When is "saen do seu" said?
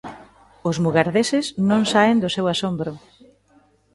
1.93-2.45